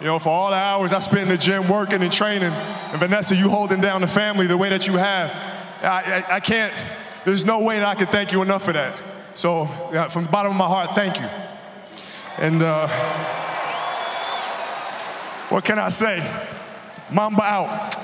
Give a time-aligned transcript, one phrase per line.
[0.00, 3.00] You know, for all the hours I spent in the gym working and training, and
[3.00, 5.30] Vanessa, you holding down the family the way that you have,
[5.82, 6.72] I, I, I can't,
[7.24, 8.94] there's no way that I can thank you enough for that.
[9.34, 11.26] So, yeah, from the bottom of my heart, thank you.
[12.38, 12.86] And uh,
[15.48, 16.20] what can I say?
[17.10, 17.94] Mamba out.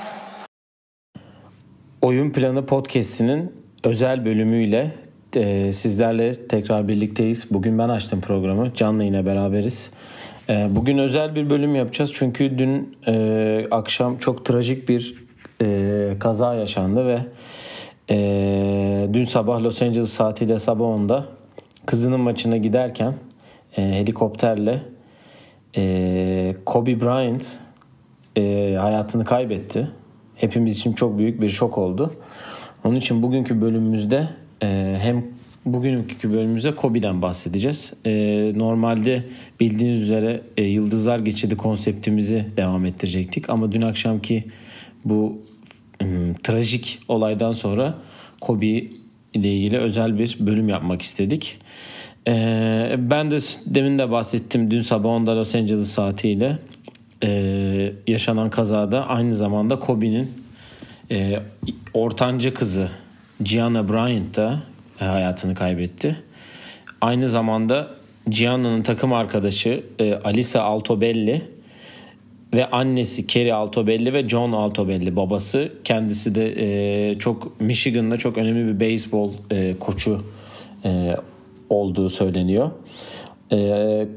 [2.01, 4.91] Oyun Planı Podcast'inin özel bölümüyle
[5.35, 7.47] e, sizlerle tekrar birlikteyiz.
[7.51, 8.73] Bugün ben açtım programı.
[8.73, 9.91] Can'la yine beraberiz.
[10.49, 12.11] E, bugün özel bir bölüm yapacağız.
[12.13, 15.15] Çünkü dün e, akşam çok trajik bir
[15.61, 17.19] e, kaza yaşandı ve
[18.09, 21.25] e, dün sabah Los Angeles saatiyle sabah 10'da
[21.85, 23.13] kızının maçına giderken
[23.77, 24.81] e, helikopterle
[25.77, 27.57] e, Kobe Bryant
[28.37, 29.87] e, hayatını kaybetti.
[30.35, 32.13] Hepimiz için çok büyük bir şok oldu.
[32.83, 34.29] Onun için bugünkü bölümümüzde
[34.63, 35.34] e, hem
[35.65, 37.93] bugünkü bölümümüzde Kobe'den bahsedeceğiz.
[38.05, 38.11] E,
[38.55, 39.23] normalde
[39.59, 43.49] bildiğiniz üzere e, Yıldızlar Geçidi konseptimizi devam ettirecektik.
[43.49, 44.43] Ama dün akşamki
[45.05, 45.41] bu
[46.43, 47.95] trajik olaydan sonra
[48.41, 48.67] Kobe
[49.33, 51.57] ile ilgili özel bir bölüm yapmak istedik.
[52.27, 56.57] E, ben de demin de bahsettim dün sabah 10'da Los Angeles saatiyle
[57.23, 60.31] e, yaşanan kazada aynı zamanda Kobe'nin
[61.11, 61.39] e,
[61.93, 62.89] ortanca kızı
[63.43, 64.59] Gianna Bryant da
[64.99, 66.15] hayatını kaybetti.
[67.01, 67.87] Aynı zamanda
[68.29, 71.41] Gianna'nın takım arkadaşı e, Alisa Altobelli
[72.53, 78.73] ve annesi Kerry Altobelli ve John Altobelli babası kendisi de e, çok Michigan'da çok önemli
[78.73, 80.23] bir beyzbol e, koçu
[80.85, 81.15] e,
[81.69, 82.71] olduğu söyleniyor.
[83.51, 84.07] E,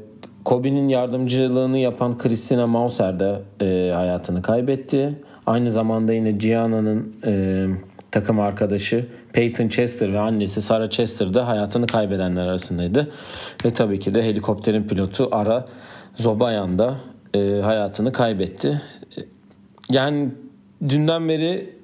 [0.45, 5.15] Kobe'nin yardımcılığını yapan Christina Mauser de e, hayatını kaybetti.
[5.45, 7.65] Aynı zamanda yine Gianna'nın e,
[8.11, 13.11] takım arkadaşı Peyton Chester ve annesi Sarah Chester de hayatını kaybedenler arasındaydı.
[13.65, 15.67] Ve tabii ki de helikopterin pilotu Ara
[16.15, 16.95] Zobayan da
[17.33, 18.81] e, hayatını kaybetti.
[19.91, 20.29] Yani
[20.89, 21.75] dünden beri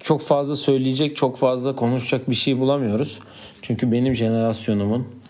[0.00, 3.20] çok fazla söyleyecek, çok fazla konuşacak bir şey bulamıyoruz.
[3.62, 5.20] Çünkü benim jenerasyonumun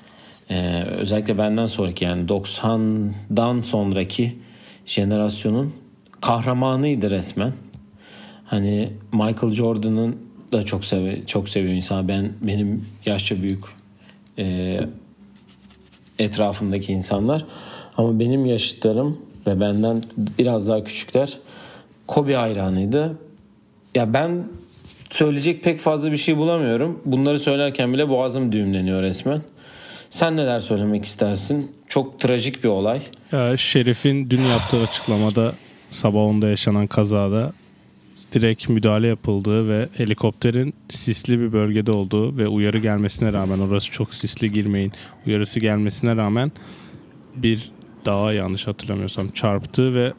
[0.50, 4.38] ee, özellikle benden sonraki yani 90'dan sonraki
[4.86, 5.72] jenerasyonun
[6.20, 7.52] kahramanıydı resmen.
[8.44, 10.16] Hani Michael Jordan'ın
[10.52, 12.08] da çok sev çok seviyor insan.
[12.08, 13.64] Ben benim yaşça büyük
[14.38, 14.80] e,
[16.18, 17.44] etrafımdaki insanlar
[17.96, 20.02] ama benim yaşıtlarım ve benden
[20.38, 21.38] biraz daha küçükler
[22.06, 23.18] Kobe hayranıydı.
[23.94, 24.44] Ya ben
[25.10, 27.00] söyleyecek pek fazla bir şey bulamıyorum.
[27.04, 29.42] Bunları söylerken bile boğazım düğümleniyor resmen.
[30.10, 31.72] Sen neler söylemek istersin?
[31.88, 33.02] Çok trajik bir olay.
[33.32, 35.52] Ya Şerif'in dün yaptığı açıklamada
[35.90, 37.52] sabah 10'da yaşanan kazada
[38.32, 44.14] direkt müdahale yapıldığı ve helikopterin sisli bir bölgede olduğu ve uyarı gelmesine rağmen orası çok
[44.14, 44.92] sisli girmeyin
[45.26, 46.52] uyarısı gelmesine rağmen
[47.36, 47.72] bir
[48.06, 50.12] dağa yanlış hatırlamıyorsam çarptı ve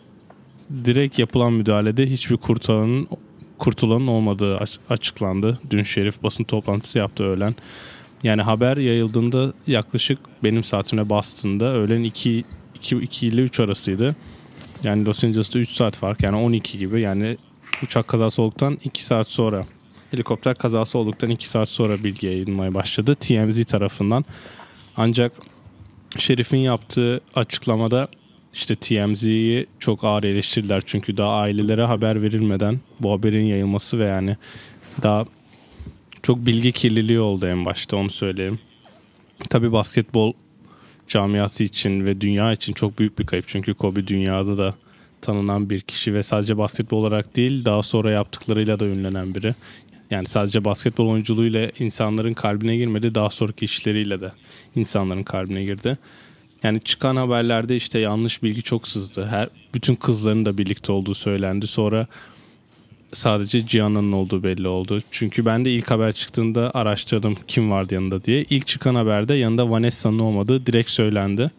[0.85, 3.07] direkt yapılan müdahalede hiçbir kurtulanın
[3.57, 5.59] kurtulanın olmadığı açıklandı.
[5.69, 7.55] Dün Şerif basın toplantısı yaptı öğlen.
[8.23, 12.43] Yani haber yayıldığında yaklaşık benim saatime bastığında öğlen 2,
[12.75, 14.15] 2, 2 ile 3 arasıydı.
[14.83, 17.37] Yani Los Angeles'ta 3 saat fark yani 12 gibi yani
[17.83, 19.65] uçak kazası olduktan 2 saat sonra
[20.11, 24.25] helikopter kazası olduktan 2 saat sonra bilgi yayılmaya başladı TMZ tarafından.
[24.97, 25.31] Ancak
[26.17, 28.07] Şerif'in yaptığı açıklamada
[28.53, 34.37] işte TMZ'yi çok ağır eleştirdiler çünkü daha ailelere haber verilmeden bu haberin yayılması ve yani
[35.03, 35.25] daha
[36.23, 38.59] çok bilgi kirliliği oldu en başta onu söyleyeyim.
[39.49, 40.33] Tabi basketbol
[41.07, 43.47] camiası için ve dünya için çok büyük bir kayıp.
[43.47, 44.75] Çünkü Kobe dünyada da
[45.21, 49.55] tanınan bir kişi ve sadece basketbol olarak değil daha sonra yaptıklarıyla da ünlenen biri.
[50.11, 54.31] Yani sadece basketbol oyunculuğuyla insanların kalbine girmedi daha sonraki işleriyle de
[54.75, 55.97] insanların kalbine girdi.
[56.63, 59.25] Yani çıkan haberlerde işte yanlış bilgi çok sızdı.
[59.25, 61.67] Her bütün kızların da birlikte olduğu söylendi.
[61.67, 62.07] Sonra
[63.13, 65.01] sadece Gianna'nın olduğu belli oldu.
[65.11, 68.45] Çünkü ben de ilk haber çıktığında araştırdım kim vardı yanında diye.
[68.49, 71.51] İlk çıkan haberde yanında Vanessa'nın olmadığı direkt söylendi.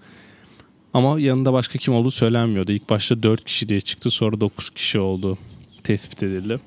[0.95, 2.73] Ama yanında başka kim olduğu söylenmiyordu.
[2.73, 5.39] İlk başta 4 kişi diye çıktı sonra 9 kişi oldu
[5.85, 6.61] tespit edildi.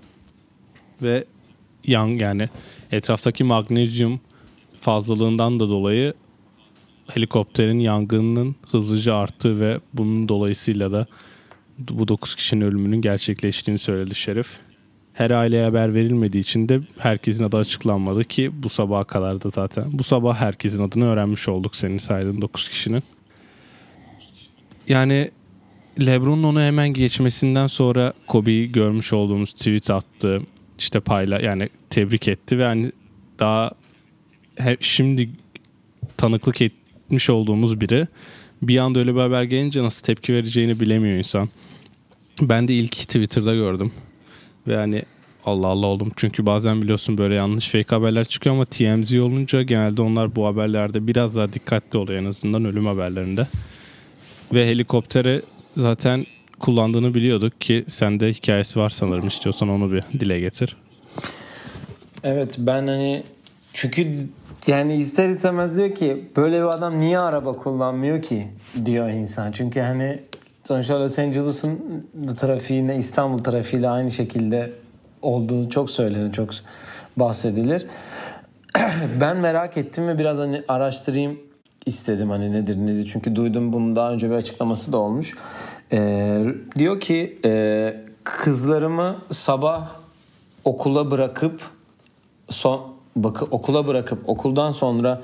[1.02, 1.26] Ve
[1.88, 2.50] yan yani
[2.92, 4.20] etraftaki magnezyum
[4.82, 6.14] fazlalığından da dolayı
[7.08, 11.06] helikopterin yangınının hızlıca arttığı ve bunun dolayısıyla da
[11.80, 14.48] bu 9 kişinin ölümünün gerçekleştiğini söyledi Şerif
[15.14, 19.86] her aileye haber verilmediği için de herkesin adı açıklanmadı ki bu sabaha kadar da zaten.
[19.92, 23.04] Bu sabah herkesin adını öğrenmiş olduk senin saydığın 9 kişinin.
[24.88, 25.32] Yani
[26.00, 30.42] Lebron'un onu hemen geçmesinden sonra Kobe'yi görmüş olduğumuz tweet attı.
[30.80, 32.92] İşte payla yani tebrik etti ve hani
[33.40, 33.72] daha
[34.80, 35.30] şimdi
[36.18, 38.08] tanıklık etmiş olduğumuz biri
[38.62, 41.50] bir anda öyle bir haber gelince nasıl tepki vereceğini bilemiyor insan.
[42.42, 43.92] Ben de ilk Twitter'da gördüm.
[44.68, 45.02] Ve hani
[45.46, 46.12] Allah Allah oldum.
[46.16, 51.08] Çünkü bazen biliyorsun böyle yanlış fake haberler çıkıyor ama TMZ olunca genelde onlar bu haberlerde
[51.08, 53.48] biraz daha dikkatli oluyor en azından ölüm haberlerinde.
[54.56, 55.42] Ve helikopteri
[55.78, 56.25] zaten
[56.60, 60.78] kullandığını biliyorduk ki sende hikayesi var sanırım istiyorsan onu bir dile getir.
[62.24, 63.24] Evet ben hani
[63.74, 64.28] çünkü
[64.68, 68.48] yani ister istemez diyor ki böyle bir adam niye araba kullanmıyor ki
[68.86, 69.52] diyor insan.
[69.52, 70.19] Çünkü hani
[70.63, 72.06] sonuçta Los Angeles'ın
[72.40, 74.74] trafiğine İstanbul trafiğiyle aynı şekilde
[75.22, 76.50] olduğu çok söylenir, çok
[77.18, 77.86] bahsedilir.
[79.22, 81.40] ben merak ettim ve biraz hani araştırayım
[81.86, 83.10] istedim hani nedir nedir.
[83.14, 85.36] Çünkü duydum bunun daha önce bir açıklaması da olmuş.
[85.92, 86.46] Ee,
[86.78, 87.94] diyor ki e,
[88.24, 89.90] kızlarımı sabah
[90.64, 91.62] okula bırakıp
[92.50, 92.82] son
[93.16, 95.22] bakı okula bırakıp okuldan sonra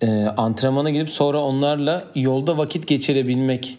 [0.00, 3.78] e, antrenmana gidip sonra onlarla yolda vakit geçirebilmek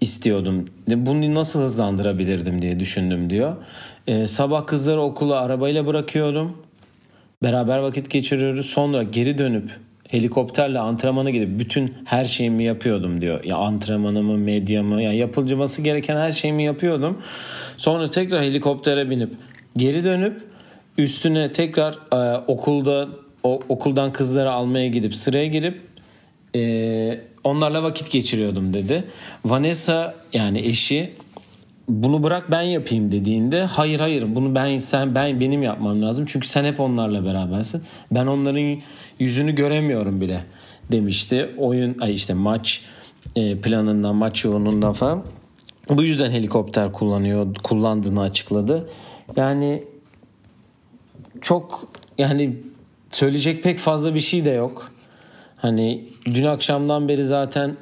[0.00, 0.68] istiyordum.
[0.88, 3.56] Bunu nasıl hızlandırabilirdim diye düşündüm diyor.
[4.06, 6.56] E, sabah kızları okula arabayla bırakıyordum.
[7.42, 8.66] Beraber vakit geçiriyoruz.
[8.66, 9.70] Sonra geri dönüp
[10.08, 13.44] helikopterle antrenmana gidip bütün her şeyimi yapıyordum diyor.
[13.44, 17.18] Ya antrenmanımı, medyamı, ya yapılması gereken her şeyimi yapıyordum.
[17.76, 19.30] Sonra tekrar helikoptere binip
[19.76, 20.42] geri dönüp
[20.98, 23.08] üstüne tekrar e, okulda
[23.42, 25.80] o, okuldan kızları almaya gidip sıraya girip
[26.56, 29.04] e, onlarla vakit geçiriyordum dedi.
[29.44, 31.12] Vanessa yani eşi
[31.88, 36.48] bunu bırak ben yapayım dediğinde hayır hayır bunu ben sen ben benim yapmam lazım çünkü
[36.48, 37.82] sen hep onlarla berabersin.
[38.10, 38.80] Ben onların
[39.18, 40.44] yüzünü göremiyorum bile
[40.92, 41.50] demişti.
[41.58, 42.82] Oyun ay işte maç
[43.36, 45.24] e, planından maç yoğunluğundan falan.
[45.90, 48.88] Bu yüzden helikopter kullanıyor kullandığını açıkladı.
[49.36, 49.84] Yani
[51.40, 51.88] çok
[52.18, 52.56] yani
[53.10, 54.90] söyleyecek pek fazla bir şey de yok.
[55.56, 57.76] Hani dün akşamdan beri zaten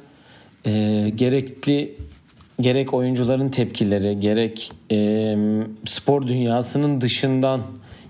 [0.65, 1.95] e, gerekli
[2.61, 5.37] gerek oyuncuların tepkileri gerek e,
[5.85, 7.61] spor dünyasının dışından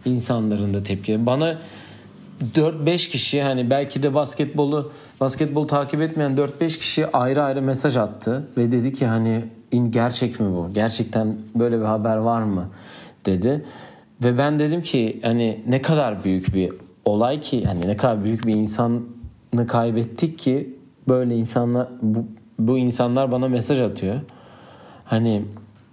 [0.05, 1.25] insanların da tepkileri.
[1.25, 1.57] Bana
[2.55, 4.91] 4-5 kişi hani belki de basketbolu
[5.21, 9.43] basketbol takip etmeyen 4-5 kişi ayrı ayrı mesaj attı ve dedi ki hani
[9.89, 10.69] gerçek mi bu?
[10.73, 12.69] Gerçekten böyle bir haber var mı?
[13.25, 13.65] dedi.
[14.23, 16.73] Ve ben dedim ki hani ne kadar büyük bir
[17.05, 19.01] olay ki hani ne kadar büyük bir insanı
[19.67, 20.75] kaybettik ki
[21.07, 22.25] böyle insanlar bu,
[22.59, 24.15] bu insanlar bana mesaj atıyor.
[25.05, 25.41] Hani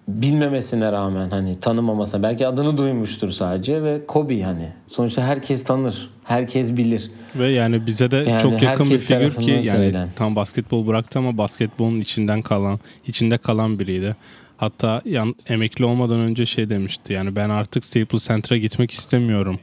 [0.09, 6.77] bilmemesine rağmen hani tanımamasına belki adını duymuştur sadece ve Kobe hani sonuçta herkes tanır herkes
[6.77, 10.09] bilir ve yani bize de yani çok yakın bir figür ki yani söylenen.
[10.17, 14.17] tam basketbol bıraktı ama basketbolun içinden kalan içinde kalan biriydi
[14.57, 19.59] hatta yan, emekli olmadan önce şey demişti yani ben artık Staples Center'a gitmek istemiyorum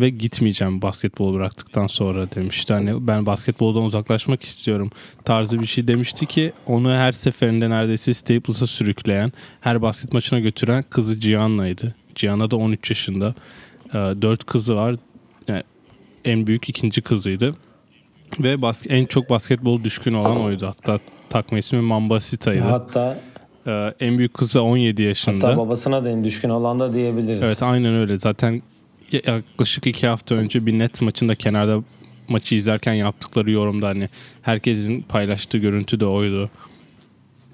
[0.00, 2.72] ve gitmeyeceğim basketbol bıraktıktan sonra demişti.
[2.72, 4.90] Hani ben basketboldan uzaklaşmak istiyorum
[5.24, 10.84] tarzı bir şey demişti ki onu her seferinde neredeyse Staples'a sürükleyen, her basket maçına götüren
[10.90, 11.94] kızı Gianna'ydı.
[12.14, 13.34] Gianna da 13 yaşında.
[13.88, 14.96] Ee, dört kızı var.
[15.48, 15.62] Yani
[16.24, 17.56] en büyük ikinci kızıydı.
[18.40, 20.66] Ve bas- en çok basketbol düşkün olan oydu.
[20.66, 20.98] Hatta
[21.30, 22.62] takma ismi Mambasita'ydı.
[22.62, 23.20] Hatta
[23.66, 25.48] ee, en büyük kızı 17 yaşında.
[25.48, 27.42] Hatta babasına da en düşkün olan da diyebiliriz.
[27.42, 28.18] Evet aynen öyle.
[28.18, 28.62] Zaten
[29.12, 31.82] yaklaşık iki hafta önce bir net maçında kenarda
[32.28, 34.08] maçı izlerken yaptıkları yorumda hani
[34.42, 36.50] herkesin paylaştığı görüntü de oydu.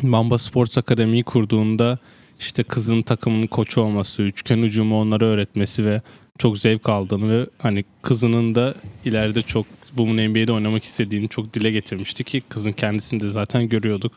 [0.03, 1.99] Mamba Sports Akademi'yi kurduğunda
[2.41, 6.03] işte kızın takımının koçu olması, üçgen ucumu onlara öğretmesi ve
[6.39, 9.67] çok zevk aldığını ve hani kızının da ileride çok
[9.97, 14.13] bunun NBA'de oynamak istediğini çok dile getirmişti ki kızın kendisini de zaten görüyorduk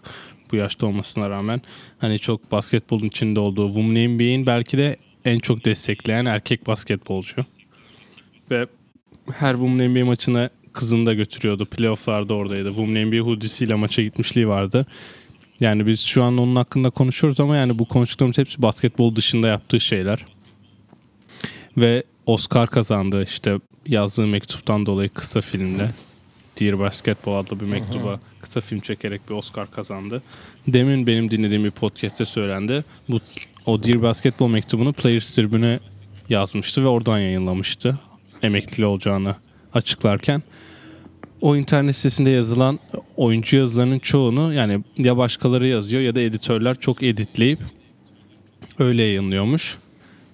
[0.52, 1.62] bu yaşta olmasına rağmen.
[2.00, 7.46] Hani çok basketbolun içinde olduğu Women NBA'in belki de en çok destekleyen erkek basketbolcu.
[8.52, 8.68] Ve
[9.32, 11.66] her Women NBA maçına kızını da götürüyordu.
[11.66, 12.68] Playoff'larda oradaydı.
[12.68, 14.86] Women NBA hoodisiyle maça gitmişliği vardı.
[15.60, 19.80] Yani biz şu an onun hakkında konuşuyoruz ama yani bu konuştuklarımız hepsi basketbol dışında yaptığı
[19.80, 20.26] şeyler.
[21.78, 25.90] Ve Oscar kazandı işte yazdığı mektuptan dolayı kısa filmde.
[26.60, 30.22] Dear Basketball adlı bir mektuba kısa film çekerek bir Oscar kazandı.
[30.68, 32.84] Demin benim dinlediğim bir podcast'te söylendi.
[33.10, 33.20] Bu
[33.66, 35.80] o Dear Basketball mektubunu Players Tribüne
[36.30, 38.00] yazmıştı ve oradan yayınlamıştı.
[38.42, 39.36] Emekli olacağını
[39.74, 40.44] açıklarken.
[41.42, 42.80] O internet sitesinde yazılan
[43.18, 47.60] oyuncu yazılarının çoğunu yani ya başkaları yazıyor ya da editörler çok editleyip
[48.80, 49.78] öyle yayınlıyormuş.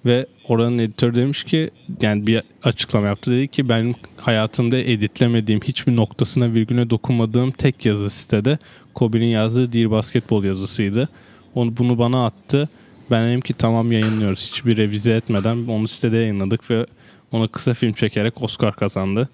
[0.04, 5.96] Ve oranın editörü demiş ki yani bir açıklama yaptı dedi ki ben hayatımda editlemediğim hiçbir
[5.96, 8.58] noktasına virgüne dokunmadığım tek yazı sitede
[8.94, 11.08] Kobe'nin yazdığı Dear Basketball yazısıydı.
[11.54, 12.68] Onu bunu bana attı
[13.10, 14.46] ben dedim ki tamam yayınlıyoruz.
[14.52, 16.86] Hiçbir revize etmeden onu sitede yayınladık ve
[17.32, 19.28] ona kısa film çekerek Oscar kazandı.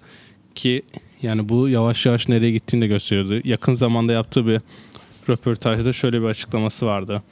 [0.55, 0.83] Ki
[1.21, 3.41] Yani bu yavaş yavaş nereye gittiğini de gösteriyordu.
[3.43, 4.61] Yakın zamanda yaptığı bir
[5.29, 7.23] röportajda şöyle bir açıklaması vardı.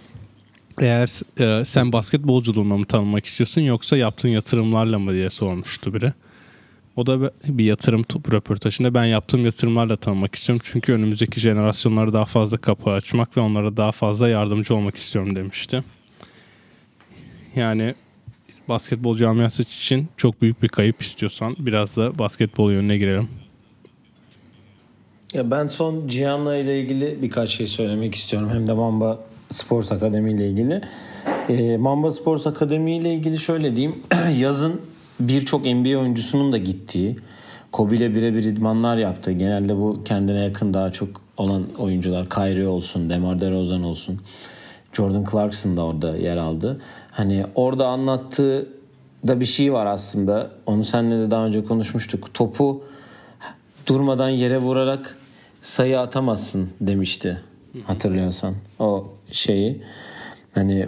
[0.81, 6.13] Eğer e, sen basketbolculuğuna mı tanınmak istiyorsun yoksa yaptığın yatırımlarla mı diye sormuştu biri.
[6.95, 10.65] O da bir yatırım röportajında ben yaptığım yatırımlarla tanınmak istiyorum.
[10.71, 15.83] Çünkü önümüzdeki jenerasyonlara daha fazla kapı açmak ve onlara daha fazla yardımcı olmak istiyorum demişti.
[17.55, 17.95] Yani
[18.69, 23.29] basketbol camiası için çok büyük bir kayıp istiyorsan biraz da basketbol yönüne girelim.
[25.33, 28.49] Ya ben son Cihan'la ile ilgili birkaç şey söylemek istiyorum.
[28.53, 29.19] Hem de Mamba
[29.51, 30.81] Sports Akademi ile ilgili.
[31.49, 33.95] E, Mamba Sports Akademi ile ilgili şöyle diyeyim.
[34.39, 34.81] Yazın
[35.19, 37.15] birçok NBA oyuncusunun da gittiği,
[37.71, 43.09] Kobe ile birebir idmanlar yaptığı, genelde bu kendine yakın daha çok olan oyuncular, Kyrie olsun,
[43.09, 44.19] DeMar DeRozan olsun,
[44.93, 46.81] Jordan Clarkson da orada yer aldı.
[47.11, 48.67] Hani orada anlattığı
[49.27, 50.51] da bir şey var aslında.
[50.65, 52.33] Onu seninle de daha önce konuşmuştuk.
[52.33, 52.83] Topu
[53.87, 55.17] durmadan yere vurarak
[55.61, 57.41] sayı atamazsın demişti.
[57.83, 59.81] Hatırlıyorsan o şeyi.
[60.53, 60.87] Hani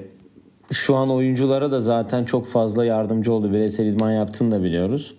[0.72, 3.54] şu an oyunculara da zaten çok fazla yardımcı oldu.
[3.54, 5.16] Bireysel idman yaptığını da biliyoruz.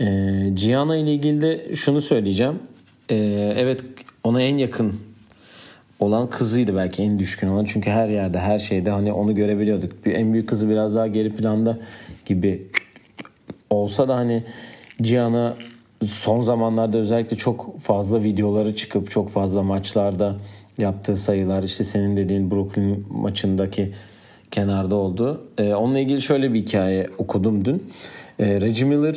[0.00, 2.58] Ee, Gianna ile ilgili de şunu söyleyeceğim.
[3.10, 3.16] Ee,
[3.56, 3.80] evet
[4.24, 5.00] ona en yakın
[6.00, 7.64] olan kızıydı belki en düşkün olan.
[7.64, 9.92] Çünkü her yerde her şeyde hani onu görebiliyorduk.
[10.04, 11.78] En büyük kızı biraz daha geri planda
[12.26, 12.68] gibi
[13.70, 14.44] olsa da hani
[15.02, 15.54] Cihan'a
[16.06, 20.36] son zamanlarda özellikle çok fazla videoları çıkıp çok fazla maçlarda
[20.78, 23.92] yaptığı sayılar işte senin dediğin Brooklyn maçındaki
[24.50, 25.40] kenarda oldu.
[25.58, 27.92] Ee, onunla ilgili şöyle bir hikaye okudum dün.
[28.38, 29.16] Ee, Reggie Miller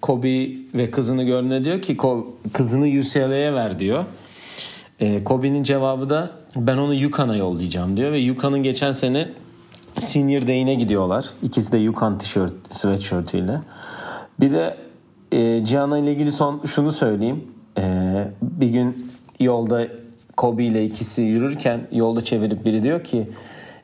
[0.00, 1.96] Kobe ve kızını gördüğünde diyor ki
[2.52, 4.04] kızını UCLA'ya ver diyor.
[5.00, 9.28] Ee, Kobe'nin cevabı da ben onu Yukon'a yollayacağım diyor ve Yukon'un geçen sene
[9.98, 11.30] Senior Day'ine gidiyorlar.
[11.42, 13.60] İkisi de Yukon tişört, sweatshirt'iyle.
[14.40, 14.76] Bir de
[15.32, 17.44] e, Cihan'a ile ilgili son şunu söyleyeyim.
[17.78, 17.82] E,
[18.42, 19.88] bir gün yolda
[20.36, 23.28] Kobe ile ikisi yürürken yolda çevirip biri diyor ki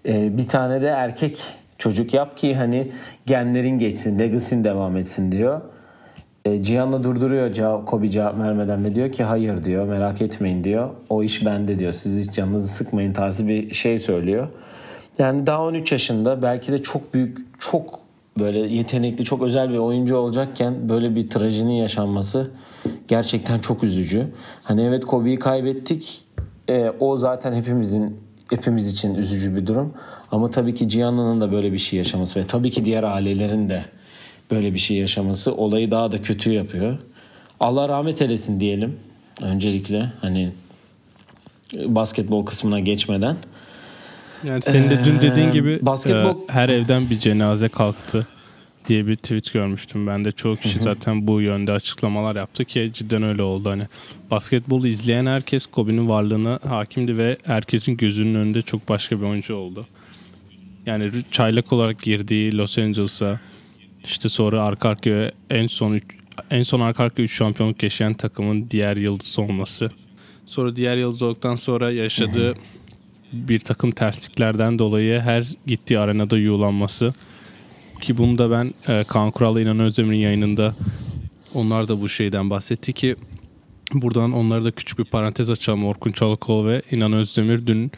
[0.09, 1.43] e, bir tane de erkek
[1.79, 2.93] çocuk yap ki hani
[3.27, 5.61] genlerin geçsin, legacy'in devam etsin diyor.
[6.45, 10.91] E, Cihan'la durduruyor cevap, Kobe cevap vermeden ve diyor ki hayır diyor merak etmeyin diyor.
[11.09, 14.49] O iş bende diyor siz hiç canınızı sıkmayın tarzı bir şey söylüyor.
[15.19, 18.00] Yani daha 13 yaşında belki de çok büyük çok
[18.39, 22.51] böyle yetenekli çok özel bir oyuncu olacakken böyle bir trajinin yaşanması
[23.09, 24.27] gerçekten çok üzücü.
[24.63, 26.25] Hani evet Kobe'yi kaybettik.
[26.69, 28.17] E, o zaten hepimizin
[28.51, 29.95] hepimiz için üzücü bir durum.
[30.31, 33.85] Ama tabii ki Cihan'ın da böyle bir şey yaşaması ve tabii ki diğer ailelerin de
[34.51, 36.99] böyle bir şey yaşaması olayı daha da kötü yapıyor.
[37.61, 38.97] Allah rahmet eylesin diyelim.
[39.43, 40.51] Öncelikle hani
[41.75, 43.37] basketbol kısmına geçmeden.
[44.45, 46.31] Yani senin de dün dediğin gibi basketbol...
[46.31, 48.27] e, her evden bir cenaze kalktı
[48.89, 50.07] diye bir tweet görmüştüm.
[50.07, 53.71] Ben de çoğu kişi zaten bu yönde açıklamalar yaptı ki cidden öyle oldu.
[53.71, 53.83] Hani
[54.31, 59.87] basketbolu izleyen herkes Kobe'nin varlığına hakimdi ve herkesin gözünün önünde çok başka bir oyuncu oldu.
[60.87, 63.41] Yani çaylak olarak girdiği Los Angeles'a
[64.05, 66.05] işte sonra arka arkaya en son üç,
[66.51, 69.91] en son arka arkaya 3 şampiyonluk yaşayan takımın diğer yıldız olması.
[70.47, 72.55] Sonra diğer yıldız olduktan sonra yaşadığı
[73.33, 77.13] bir takım tersliklerden dolayı her gittiği arenada yuğlanması
[78.01, 80.75] ki bunu da ben e, Kaan Kural'la İnan Özdemir'in yayınında
[81.55, 83.17] onlar da bu şeyden bahsetti ki
[83.93, 85.85] buradan onlara da küçük bir parantez açalım.
[85.85, 87.93] Orkun Çalıkol ve İnan Özdemir dün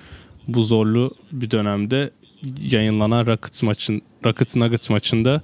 [0.49, 2.11] bu zorlu bir dönemde
[2.61, 5.43] yayınlanan Rockets maçın Rockets Nuggets maçında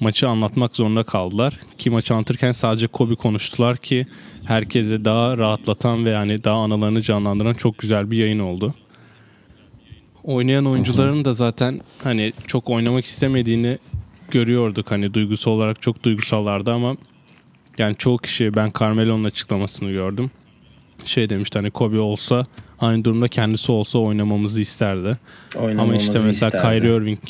[0.00, 1.60] maçı anlatmak zorunda kaldılar.
[1.78, 4.06] Ki maçı anlatırken sadece Kobe konuştular ki
[4.44, 8.74] herkese daha rahatlatan ve yani daha anılarını canlandıran çok güzel bir yayın oldu
[10.28, 13.78] oynayan oyuncuların da zaten hani çok oynamak istemediğini
[14.30, 14.90] görüyorduk.
[14.90, 16.96] Hani duygusal olarak çok duygusallardı ama
[17.78, 20.30] yani çoğu kişi ben Carmelo'nun açıklamasını gördüm.
[21.04, 22.46] Şey demişti hani Kobe olsa
[22.80, 25.18] aynı durumda kendisi olsa oynamamızı isterdi.
[25.58, 26.62] Ama işte mesela isterdi.
[26.62, 27.20] Kyrie Irving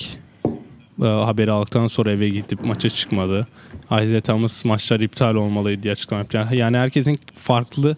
[1.02, 3.46] e, haberi aldıktan sonra eve gidip maça çıkmadı.
[3.84, 6.56] Isaiah Thomas maçlar iptal olmalıydı diye açıklama yaptı.
[6.56, 7.96] Yani herkesin farklı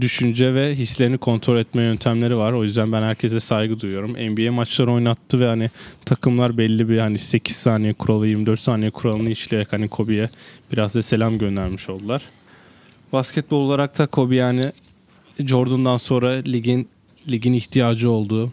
[0.00, 2.52] düşünce ve hislerini kontrol etme yöntemleri var.
[2.52, 4.12] O yüzden ben herkese saygı duyuyorum.
[4.12, 5.68] NBA maçları oynattı ve hani
[6.04, 10.30] takımlar belli bir hani 8 saniye kuralı 24 saniye kuralını işleyerek hani Kobe'ye
[10.72, 12.22] biraz da selam göndermiş oldular.
[13.12, 14.72] Basketbol olarak da Kobe yani
[15.38, 16.88] Jordan'dan sonra ligin
[17.28, 18.52] ligin ihtiyacı olduğu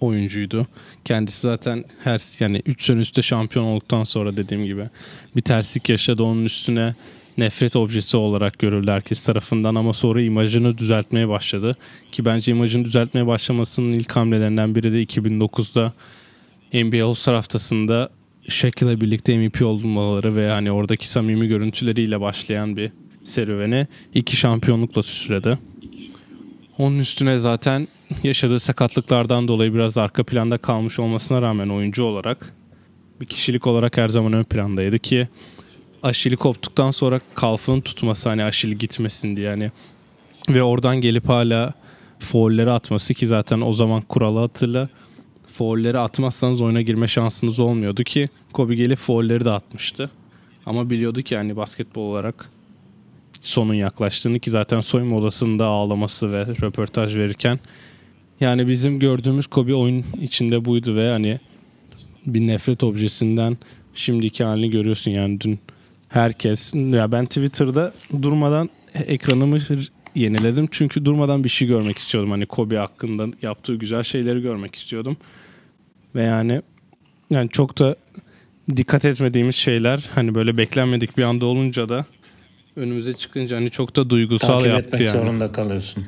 [0.00, 0.66] oyuncuydu.
[1.04, 4.88] Kendisi zaten her yani 3 sene üstte şampiyon olduktan sonra dediğim gibi
[5.36, 6.94] bir terslik yaşadı onun üstüne
[7.38, 11.76] nefret objesi olarak görüldü herkes tarafından ama sonra imajını düzeltmeye başladı.
[12.12, 15.92] Ki bence imajını düzeltmeye başlamasının ilk hamlelerinden biri de 2009'da
[16.72, 18.10] NBA All-Star haftasında
[18.48, 22.92] Shaq ile birlikte MVP olmaları ve hani oradaki samimi görüntüleriyle başlayan bir
[23.24, 25.58] serüveni iki şampiyonlukla süsledi.
[26.78, 27.88] Onun üstüne zaten
[28.22, 32.54] yaşadığı sakatlıklardan dolayı biraz arka planda kalmış olmasına rağmen oyuncu olarak
[33.20, 35.28] bir kişilik olarak her zaman ön plandaydı ki
[36.04, 39.70] aşili koptuktan sonra kalfın tutması hani aşili gitmesin diye yani.
[40.48, 41.72] Ve oradan gelip hala
[42.18, 44.88] foulleri atması ki zaten o zaman kuralı hatırla.
[45.52, 50.10] Foulleri atmazsanız oyuna girme şansınız olmuyordu ki Kobe gelip foulleri de atmıştı.
[50.66, 52.50] Ama biliyordu ki yani basketbol olarak
[53.40, 57.60] sonun yaklaştığını ki zaten soyunma odasında ağlaması ve röportaj verirken
[58.40, 61.40] yani bizim gördüğümüz Kobe oyun içinde buydu ve hani
[62.26, 63.58] bir nefret objesinden
[63.94, 65.10] şimdiki halini görüyorsun.
[65.10, 65.58] Yani dün
[66.14, 67.92] herkes ya ben Twitter'da
[68.22, 68.70] durmadan
[69.06, 69.58] ekranımı
[70.14, 75.16] yeniledim çünkü durmadan bir şey görmek istiyordum hani Kobe hakkında yaptığı güzel şeyleri görmek istiyordum
[76.14, 76.62] ve yani
[77.30, 77.96] yani çok da
[78.76, 82.04] dikkat etmediğimiz şeyler hani böyle beklenmedik bir anda olunca da
[82.76, 85.10] önümüze çıkınca hani çok da duygusal Takip yaptı etmek yani.
[85.10, 86.04] zorunda kalıyorsun.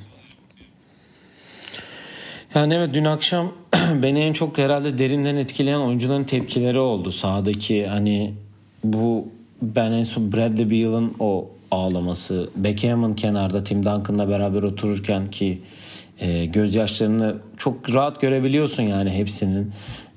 [2.55, 3.53] Yani evet dün akşam
[4.03, 7.11] beni en çok herhalde derinden etkileyen oyuncuların tepkileri oldu.
[7.11, 8.35] Sahadaki hani
[8.85, 15.59] bu ben en son Bradley Beal'ın o ağlaması, Beckham'ın kenarda Tim Duncan'la beraber otururken ki
[16.21, 19.73] e, gözyaşlarını çok rahat görebiliyorsun yani hepsinin.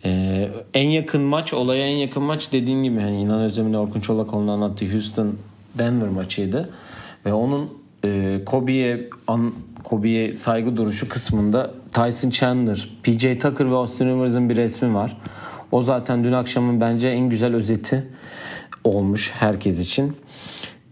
[0.06, 4.48] E, en yakın maç, olaya en yakın maç dediğin gibi hani İnan Özdemir'in Orkun Çolakoğlu'nun
[4.48, 5.36] anlattığı Houston
[5.78, 6.70] Denver maçıydı.
[7.26, 7.70] Ve onun
[8.06, 9.54] e, Kobe'ye an,
[9.84, 15.18] Kobe'ye saygı duruşu kısmında Tyson Chandler, PJ Tucker ve Austin Rivers'ın bir resmi var.
[15.72, 18.08] O zaten dün akşamın bence en güzel özeti
[18.84, 20.18] olmuş herkes için.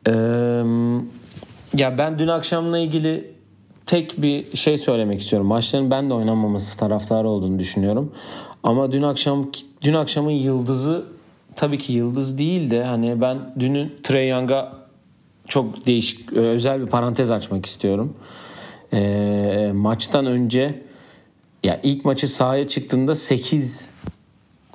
[0.07, 0.11] Ee,
[1.73, 3.31] ya ben dün akşamla ilgili
[3.85, 5.47] tek bir şey söylemek istiyorum.
[5.47, 8.11] Maçların ben de oynanmaması taraftarı olduğunu düşünüyorum.
[8.63, 9.51] Ama dün akşam
[9.81, 11.05] dün akşamın yıldızı
[11.55, 14.73] tabii ki yıldız değil de hani ben dünün Trey Young'a
[15.47, 18.13] çok değişik özel bir parantez açmak istiyorum.
[18.93, 20.83] Ee, maçtan önce
[21.63, 23.89] ya ilk maçı sahaya çıktığında 8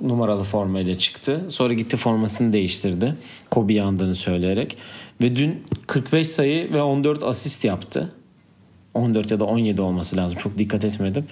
[0.03, 1.45] numaralı formayla çıktı.
[1.49, 3.15] Sonra gitti formasını değiştirdi.
[3.51, 4.77] Kobe yandığını söyleyerek.
[5.21, 8.13] Ve dün 45 sayı ve 14 asist yaptı.
[8.93, 10.37] 14 ya da 17 olması lazım.
[10.37, 11.25] Çok dikkat etmedim.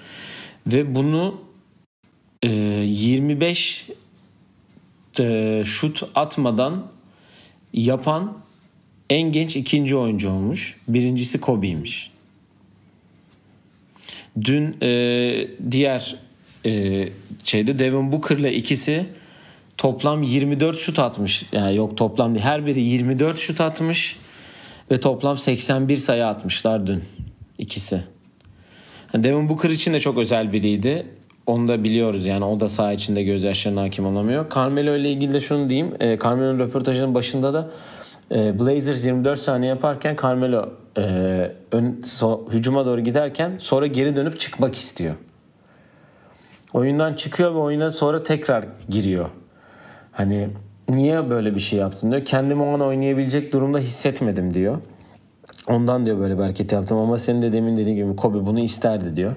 [0.66, 1.40] Ve bunu
[2.42, 3.86] e, 25
[5.20, 6.86] e, şut atmadan
[7.72, 8.38] yapan
[9.10, 10.76] en genç ikinci oyuncu olmuş.
[10.88, 12.10] Birincisi Kobe'ymiş.
[14.44, 16.16] Dün e, diğer
[16.66, 17.08] e,
[17.44, 19.06] şeyde Devin Booker'la ikisi
[19.76, 21.46] toplam 24 şut atmış.
[21.52, 22.36] Yani yok toplam.
[22.36, 24.16] Her biri 24 şut atmış
[24.90, 27.02] ve toplam 81 sayı atmışlar dün
[27.58, 28.00] ikisi.
[29.14, 31.06] Devin Booker için de çok özel biriydi.
[31.46, 34.46] Onu da biliyoruz yani o da saha içinde gözyaşlarına hakim olamıyor.
[34.54, 35.94] Carmelo ile ilgili de şunu diyeyim.
[36.00, 37.70] E, Carmelo'nun röportajının başında da
[38.34, 41.02] e, Blazers 24 saniye yaparken Carmelo e,
[41.72, 45.14] ön, so, hücuma doğru giderken sonra geri dönüp çıkmak istiyor.
[46.74, 49.28] Oyundan çıkıyor ve oyuna sonra tekrar giriyor.
[50.12, 50.48] Hani
[50.88, 52.24] niye böyle bir şey yaptın diyor.
[52.24, 54.78] Kendimi o oynayabilecek durumda hissetmedim diyor.
[55.68, 59.16] Ondan diyor böyle bir hareket yaptım ama senin de demin dediğin gibi Kobe bunu isterdi
[59.16, 59.34] diyor.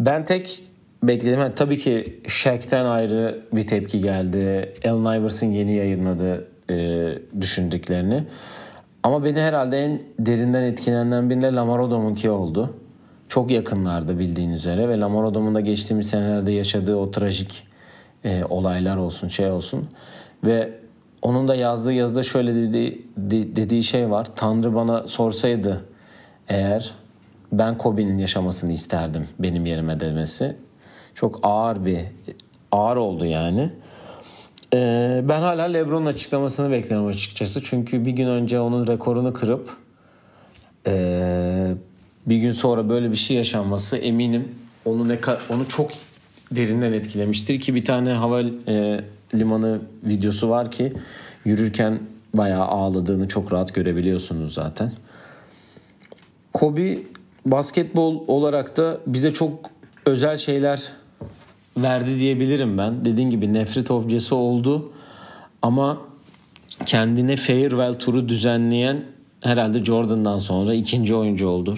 [0.00, 0.62] Ben tek
[1.02, 1.40] bekledim.
[1.40, 4.72] Yani tabii ki Shaq'ten ayrı bir tepki geldi.
[4.84, 7.08] Allen Iverson yeni yayınladı e,
[7.40, 8.24] düşündüklerini.
[9.02, 12.74] Ama beni herhalde en derinden etkilenenden birinde Lamar Odom'unki oldu.
[13.34, 17.66] Çok yakınlardı bildiğin üzere ve Lamar Odom'un da geçtiğimiz senelerde yaşadığı o trajik
[18.24, 19.88] e, olaylar olsun şey olsun.
[20.44, 20.72] Ve
[21.22, 23.06] onun da yazdığı yazıda şöyle dediği,
[23.56, 24.26] dediği şey var.
[24.36, 25.84] Tanrı bana sorsaydı
[26.48, 26.94] eğer
[27.52, 30.56] ben Kobe'nin yaşamasını isterdim benim yerime demesi.
[31.14, 32.00] Çok ağır bir
[32.72, 33.70] ağır oldu yani.
[34.74, 37.62] Ee, ben hala LeBron'un açıklamasını bekliyorum açıkçası.
[37.62, 39.76] Çünkü bir gün önce onun rekorunu kırıp
[40.86, 41.74] ee,
[42.26, 44.48] bir gün sonra böyle bir şey yaşanması eminim
[44.84, 45.90] onu ne onu çok
[46.50, 50.92] derinden etkilemiştir ki bir tane hava e, limanı videosu var ki
[51.44, 52.00] yürürken
[52.34, 54.92] bayağı ağladığını çok rahat görebiliyorsunuz zaten.
[56.52, 56.98] Kobe
[57.46, 59.70] basketbol olarak da bize çok
[60.06, 60.92] özel şeyler
[61.76, 63.04] verdi diyebilirim ben.
[63.04, 64.92] Dediğim gibi nefret objesi oldu
[65.62, 65.98] ama
[66.86, 69.04] kendine farewell turu düzenleyen
[69.42, 71.76] herhalde Jordan'dan sonra ikinci oyuncu oldu.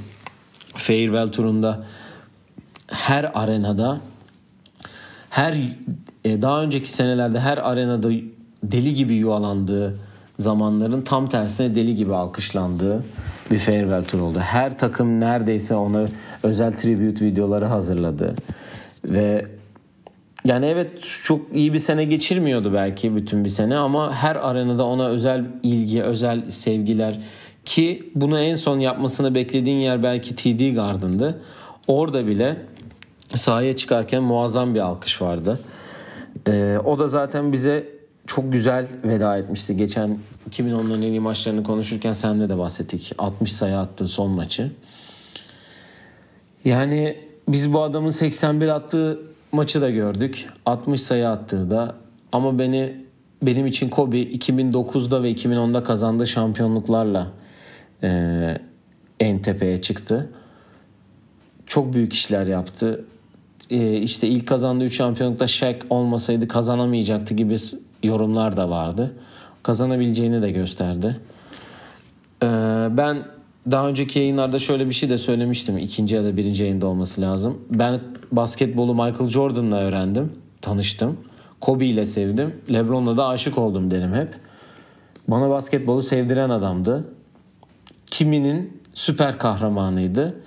[0.76, 1.84] Farewell turunda
[2.86, 4.00] her arenada
[5.30, 5.54] her
[6.24, 8.10] e, daha önceki senelerde her arenada
[8.62, 9.98] deli gibi yuvalandığı
[10.38, 13.04] zamanların tam tersine deli gibi alkışlandığı
[13.50, 14.38] bir farewell tur oldu.
[14.38, 16.06] Her takım neredeyse ona
[16.42, 18.34] özel tribute videoları hazırladı.
[19.04, 19.46] Ve
[20.44, 20.88] Yani evet
[21.22, 26.02] çok iyi bir sene geçirmiyordu belki bütün bir sene ama her arenada ona özel ilgi,
[26.02, 27.20] özel sevgiler
[27.66, 31.42] ki bunu en son yapmasını beklediğin yer belki TD Garden'dı.
[31.86, 32.56] Orada bile
[33.34, 35.60] sahaya çıkarken muazzam bir alkış vardı.
[36.48, 37.88] Ee, o da zaten bize
[38.26, 39.76] çok güzel veda etmişti.
[39.76, 40.18] Geçen
[40.50, 43.12] 2010'ların en iyi maçlarını konuşurken senle de bahsettik.
[43.18, 44.70] 60 sayı attı son maçı.
[46.64, 47.16] Yani
[47.48, 49.20] biz bu adamın 81 attığı
[49.52, 50.48] maçı da gördük.
[50.66, 51.94] 60 sayı attığı da
[52.32, 53.06] ama beni
[53.42, 57.32] benim için Kobe 2009'da ve 2010'da kazandığı şampiyonluklarla
[58.02, 58.58] e,
[59.20, 60.30] en tepeye çıktı.
[61.66, 63.04] Çok büyük işler yaptı.
[63.70, 67.56] E, işte ilk kazandığı 3 şampiyonlukta Shaq olmasaydı kazanamayacaktı gibi
[68.02, 69.12] yorumlar da vardı.
[69.62, 71.20] Kazanabileceğini de gösterdi.
[72.42, 72.46] E,
[72.90, 73.24] ben
[73.70, 75.78] daha önceki yayınlarda şöyle bir şey de söylemiştim.
[75.78, 77.58] ikinci ya da birinci yayında olması lazım.
[77.70, 78.00] Ben
[78.32, 80.32] basketbolu Michael Jordan'la öğrendim.
[80.62, 81.16] Tanıştım.
[81.60, 82.54] Kobe ile sevdim.
[82.72, 84.28] Lebron'la da aşık oldum derim hep.
[85.28, 87.04] Bana basketbolu sevdiren adamdı.
[88.06, 90.40] Kiminin süper kahramanıydı.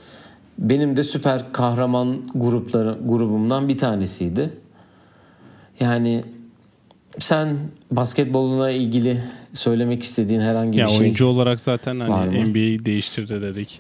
[0.58, 4.54] Benim de süper kahraman grupları grubumdan bir tanesiydi.
[5.80, 6.24] Yani
[7.20, 7.58] sen
[7.92, 12.46] basketboluna ilgili söylemek istediğin herhangi ya bir şey oyuncu olarak zaten hani?
[12.46, 13.80] NBA'yi değiştirdi dedik.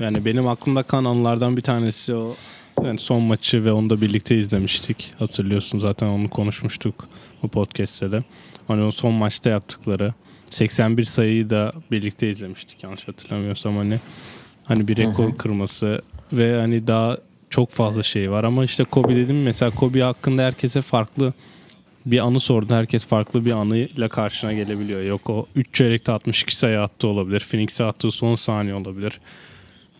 [0.00, 2.34] Yani benim aklımda kalan anılardan bir tanesi o
[2.82, 5.12] yani son maçı ve onu da birlikte izlemiştik.
[5.18, 7.08] Hatırlıyorsun zaten onu konuşmuştuk
[7.42, 8.24] bu podcast'te de.
[8.68, 10.14] Hani o son maçta yaptıkları
[10.50, 13.98] 81 sayıyı da birlikte izlemiştik yanlış hatırlamıyorsam hani.
[14.64, 17.16] Hani bir rekor kırması ve hani daha
[17.50, 21.32] çok fazla şey var ama işte Kobe dedim mesela Kobe hakkında herkese farklı
[22.06, 22.74] bir anı sordu.
[22.74, 25.02] Herkes farklı bir anıyla karşına gelebiliyor.
[25.02, 27.46] Yok o 3 çeyrekte 62 sayı attı olabilir.
[27.50, 29.20] Phoenix'e attığı son saniye olabilir.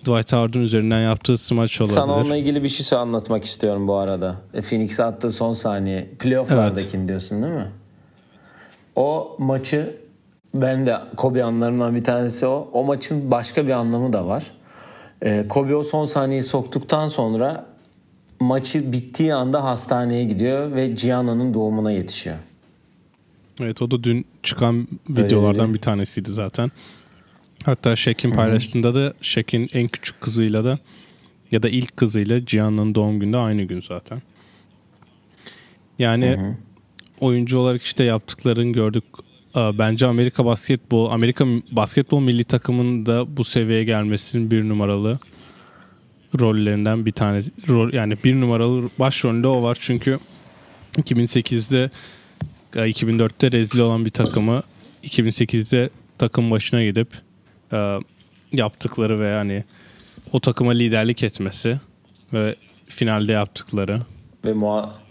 [0.00, 1.94] Dwight Howard'un üzerinden yaptığı smaç olabilir.
[1.94, 4.36] Sana onunla ilgili bir şey anlatmak istiyorum bu arada.
[4.54, 6.08] E, Phoenix'e attığı son saniye.
[6.18, 7.68] Playoff'lardakini diyorsun değil mi?
[8.96, 9.96] O maçı
[10.54, 12.70] ben de Kobe anlarından bir tanesi o.
[12.72, 14.50] O maçın başka bir anlamı da var.
[15.22, 17.66] E, Kobe o son saniyeyi soktuktan sonra
[18.40, 22.36] maçı bittiği anda hastaneye gidiyor ve Gianna'nın doğumuna yetişiyor.
[23.60, 25.74] Evet o da dün çıkan videolardan öyle.
[25.74, 26.70] bir tanesiydi zaten.
[27.64, 30.78] Hatta Shaq'in paylaştığında da Shaq'in en küçük kızıyla da
[31.52, 34.22] ya da ilk kızıyla Gianna'nın doğum günü de aynı gün zaten.
[35.98, 36.54] Yani
[37.20, 39.04] oyuncu olarak işte yaptıklarını gördük.
[39.54, 45.18] Aa, Bence Amerika basketbol, Amerika basketbol milli takımının da bu seviyeye gelmesinin bir numaralı
[46.40, 47.50] rollerinden bir tanesi.
[47.68, 50.18] Rol, yani bir numaralı başrolünde o var çünkü
[50.96, 51.90] 2008'de
[52.74, 54.62] e, 2004'te rezil olan bir takımı
[55.04, 57.08] 2008'de takım başına gidip
[57.72, 57.98] e,
[58.52, 59.64] yaptıkları ve hani
[60.32, 61.80] o takıma liderlik etmesi
[62.32, 62.56] ve
[62.86, 64.00] finalde yaptıkları
[64.44, 65.07] Ve muha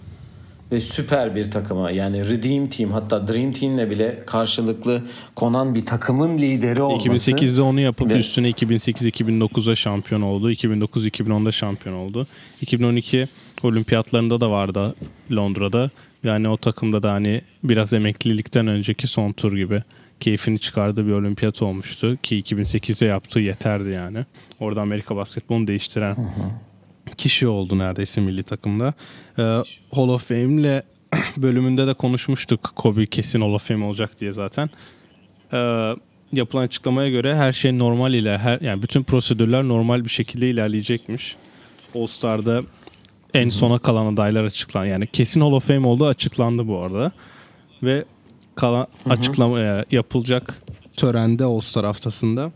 [0.72, 5.02] ve süper bir takıma yani Redeem Team hatta Dream Team'le bile karşılıklı
[5.36, 7.32] konan bir takımın lideri olması.
[7.32, 10.52] 2008'de onu yapıp Ve- üstüne 2008-2009'da şampiyon oldu.
[10.52, 12.28] 2009-2010'da şampiyon oldu.
[12.62, 13.26] 2012
[13.64, 14.96] olimpiyatlarında da vardı
[15.32, 15.90] Londra'da.
[16.24, 19.84] Yani o takımda da hani biraz emeklilikten önceki son tur gibi
[20.20, 22.18] keyfini çıkardığı bir olimpiyat olmuştu.
[22.24, 24.26] Ki 2008'de yaptığı yeterdi yani.
[24.60, 26.16] Orada Amerika basketbolunu değiştiren
[27.18, 28.94] kişi oldu neredeyse milli takımda.
[29.40, 29.42] Ee,
[29.92, 30.84] Hall of Fame'le
[31.38, 32.72] bölümünde de konuşmuştuk.
[32.76, 34.70] Kobe kesin Hall of Fame olacak diye zaten.
[35.54, 35.94] Ee,
[36.34, 41.36] yapılan açıklamaya göre her şey normal ile her yani bütün prosedürler normal bir şekilde ilerleyecekmiş.
[41.96, 42.62] All Star'da
[43.34, 47.12] en sona kalan adaylar açıklan yani kesin Hall of Fame olduğu açıklandı bu arada.
[47.84, 48.06] Ve
[48.56, 50.62] kalan açıklama e, yapılacak
[50.96, 52.52] törende All Star haftasında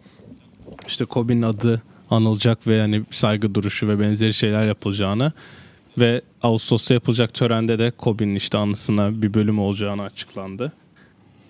[0.87, 5.31] işte Kobe'nin adı anılacak ve yani saygı duruşu ve benzeri şeyler yapılacağını
[5.97, 10.71] ve Ağustos'ta yapılacak törende de Kobe'nin işte anısına bir bölüm olacağını açıklandı.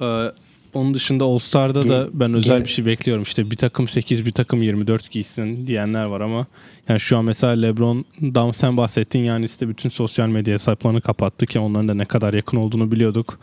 [0.02, 0.26] Ee,
[0.74, 3.24] onun dışında All Star'da da ben özel bir şey bekliyorum.
[3.24, 6.45] İşte bir takım 8, bir takım 24 giysin diyenler var ama
[6.89, 11.60] yani şu an mesela LeBron'dan sen bahsettin yani işte bütün sosyal medya hesaplarını kapattı ki
[11.60, 13.39] onların da ne kadar yakın olduğunu biliyorduk.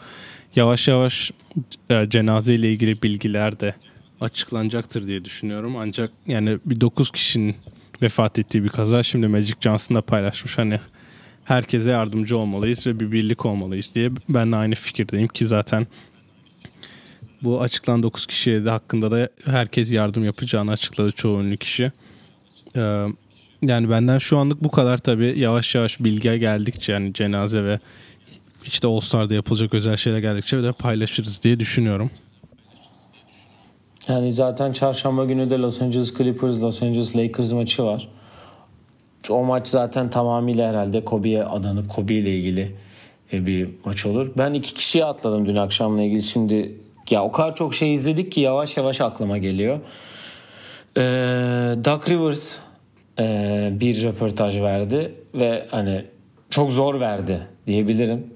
[0.56, 1.30] Yavaş yavaş
[1.90, 3.74] e, cenaze ile ilgili bilgiler de
[4.20, 5.76] açıklanacaktır diye düşünüyorum.
[5.76, 7.56] Ancak yani bir 9 kişinin
[8.02, 10.80] vefat ettiği bir kaza şimdi Magic Johnson da paylaşmış hani
[11.44, 15.86] herkese yardımcı olmalıyız ve bir birlik olmalıyız diye ben de aynı fikirdeyim ki zaten
[17.42, 21.92] bu açıklanan 9 kişiye de hakkında da herkes yardım yapacağını açıkladı çoğu ünlü kişi.
[22.76, 23.06] Ee,
[23.62, 27.78] yani benden şu anlık bu kadar tabii yavaş yavaş bilgi geldikçe yani cenaze ve
[28.64, 32.10] işte All Star'da yapılacak özel şeyler geldikçe de paylaşırız diye düşünüyorum.
[34.08, 38.08] Yani zaten çarşamba günü de Los Angeles Clippers, Los Angeles Lakers maçı var.
[39.30, 42.76] O maç zaten tamamıyla herhalde Kobe'ye adanıp Kobe ile ilgili
[43.32, 44.30] e, bir maç olur.
[44.38, 46.22] Ben iki kişiye atladım dün akşamla ilgili.
[46.22, 46.74] Şimdi
[47.10, 49.78] ya o kadar çok şey izledik ki yavaş yavaş aklıma geliyor.
[50.96, 51.00] Ee,
[51.84, 52.56] Doug Rivers
[53.18, 56.04] e, bir röportaj verdi ve hani
[56.50, 58.26] çok zor verdi diyebilirim.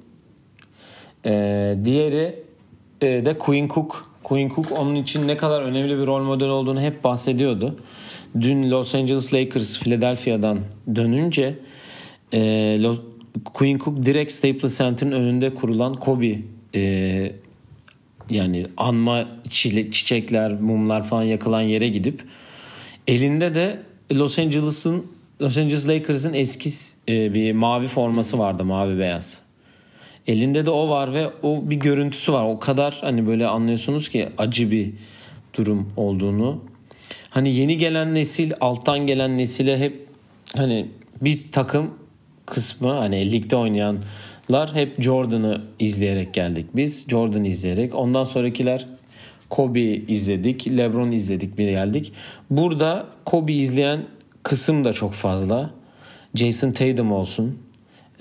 [1.27, 2.43] Ee, diğeri
[3.01, 4.12] e, de Queen Cook.
[4.33, 7.77] Queen Cook onun için ne kadar önemli bir rol model olduğunu hep bahsediyordu.
[8.41, 10.61] Dün Los Angeles Lakers Philadelphia'dan
[10.95, 11.59] dönünce
[12.35, 12.79] e,
[13.55, 16.39] Queen Cook direkt Staples Center'ın önünde kurulan Kobe
[16.75, 17.33] e,
[18.31, 22.25] yani anma çiçekler, mumlar falan yakılan yere gidip
[23.07, 25.07] elinde de Los Angeles'ın
[25.41, 26.71] Los Angeles Lakers'ın eski
[27.09, 29.42] e, bir mavi forması vardı, mavi beyaz.
[30.27, 32.45] Elinde de o var ve o bir görüntüsü var.
[32.45, 34.93] O kadar hani böyle anlıyorsunuz ki acı bir
[35.55, 36.61] durum olduğunu.
[37.31, 40.07] Hani yeni gelen nesil, alttan gelen nesile hep
[40.57, 40.89] hani
[41.21, 41.91] bir takım
[42.47, 47.05] kısmı hani ligde oynayanlar hep Jordan'ı izleyerek geldik biz.
[47.09, 47.95] Jordan izleyerek.
[47.95, 48.87] Ondan sonrakiler
[49.51, 52.13] Kobe izledik, LeBron izledik bir geldik.
[52.51, 54.01] Burada Kobe izleyen
[54.43, 55.71] kısım da çok fazla.
[56.35, 57.59] Jason Tatum olsun.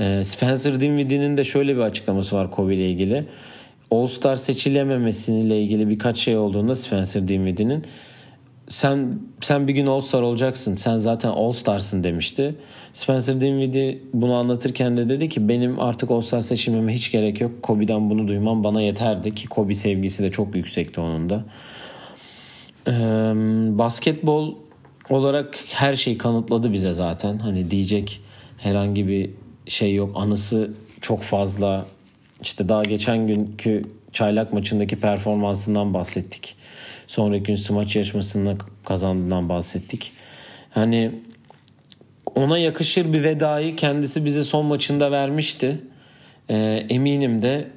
[0.02, 3.26] Ee, Spencer Dinwiddie'nin de şöyle bir açıklaması var Kobe ile ilgili.
[3.92, 7.84] All-Star seçilememesiyle ilgili birkaç şey olduğunda Spencer Dinwiddie'nin
[8.70, 10.76] sen sen bir gün All-Star olacaksın.
[10.76, 12.56] Sen zaten All-Star'sın demişti.
[12.94, 17.64] Spencer Dinwiddie bunu anlatırken de dedi ki benim artık All-Star seçilmeme hiç gerek yok.
[17.64, 21.46] Kobe'den bunu duymam bana yeterdi ki Kobe sevgisi de çok yüksekti onun da.
[22.88, 22.92] Ee,
[23.78, 24.56] basketbol
[25.10, 27.40] olarak her şeyi kanıtladı bize zaten.
[27.40, 28.22] Hani diyecek
[28.58, 29.30] herhangi bir
[29.68, 30.12] şey yok.
[30.16, 30.72] Anısı
[31.02, 31.86] çok fazla.
[32.42, 33.82] İşte daha geçen günkü
[34.14, 36.56] çaylak maçındaki performansından bahsettik.
[37.08, 40.14] Sonraki gün smaç yarışmasında kazandığından bahsettik.
[40.70, 41.12] Hani
[42.36, 45.80] ona yakışır bir vedayı kendisi bize son maçında vermişti.
[46.50, 47.68] Ee, eminim de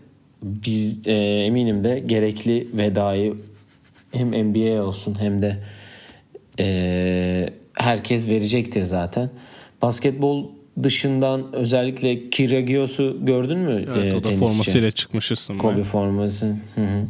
[0.43, 1.13] biz e,
[1.47, 3.35] eminim de gerekli vedayı
[4.13, 5.59] hem NBA olsun hem de
[6.61, 9.31] e, herkes verecektir zaten.
[9.83, 10.51] Basketbol
[10.83, 13.85] dışından özellikle Kyrgios'u gördün mü?
[13.97, 14.45] Evet, e, o da tenisçi.
[14.45, 15.61] formasıyla çıkmış ısınmaya.
[15.61, 16.47] Kobe forması.
[16.75, 17.07] Hı hı.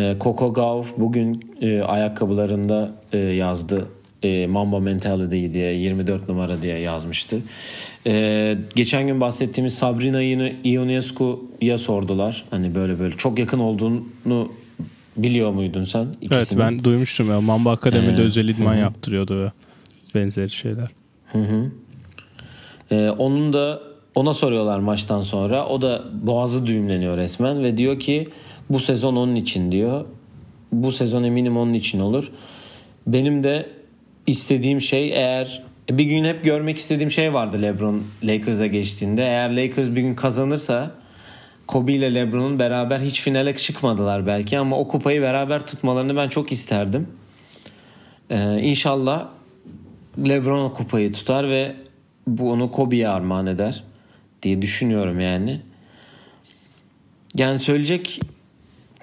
[0.00, 3.88] E, Coco Gauff bugün e, ayakkabılarında e, yazdı.
[4.22, 7.38] E, Mamba Mentality diye 24 numara diye yazmıştı.
[8.06, 10.22] E, geçen gün bahsettiğimiz Sabrina
[10.64, 12.44] Ionescu'ya sordular.
[12.50, 14.52] Hani böyle böyle çok yakın olduğunu
[15.16, 16.06] biliyor muydun sen?
[16.20, 16.36] İkisini?
[16.38, 17.40] Evet ben duymuştum ya.
[17.40, 18.78] Mamba Akademi'de ee, özel idman hı.
[18.78, 19.52] yaptırıyordu ve
[20.14, 20.88] benzeri şeyler.
[21.32, 21.70] Hı hı.
[22.94, 23.80] Ee, onun da
[24.14, 25.66] ona soruyorlar maçtan sonra.
[25.66, 28.28] O da boğazı düğümleniyor resmen ve diyor ki
[28.70, 30.04] bu sezon onun için diyor.
[30.72, 32.30] Bu sezon eminim onun için olur.
[33.06, 33.66] Benim de
[34.26, 39.22] istediğim şey eğer bir gün hep görmek istediğim şey vardı LeBron Lakers'a geçtiğinde.
[39.22, 40.90] Eğer Lakers bir gün kazanırsa
[41.66, 46.52] Kobe ile LeBron'un beraber hiç finale çıkmadılar belki ama o kupayı beraber tutmalarını ben çok
[46.52, 47.08] isterdim.
[48.30, 49.28] Ee, inşallah
[50.28, 51.83] LeBron kupayı tutar ve
[52.26, 53.84] bu onu Kobe'ye armağan eder
[54.42, 55.60] diye düşünüyorum yani.
[57.36, 58.20] Yani söyleyecek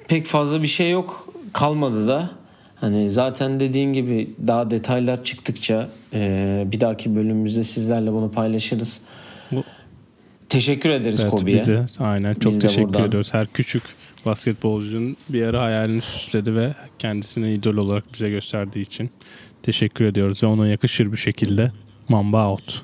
[0.08, 1.34] pek fazla bir şey yok.
[1.54, 2.30] Kalmadı da.
[2.76, 9.02] Hani zaten dediğin gibi daha detaylar çıktıkça e, bir dahaki bölümümüzde sizlerle bunu paylaşırız.
[9.52, 9.64] Bu...
[10.50, 11.58] Teşekkür ederiz evet, Kobe'ye.
[11.58, 13.34] Bize, aynen çok Biz teşekkür ediyoruz.
[13.34, 13.84] Her küçük
[14.26, 19.10] basketbolcunun bir ara hayalini süsledi ve kendisini idol olarak bize gösterdiği için
[19.64, 21.72] teşekkür ediyoruz ve ona yakışır bir şekilde
[22.10, 22.84] Mamba out.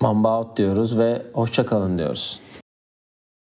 [0.00, 2.40] Mamba out diyoruz ve hoşçakalın diyoruz.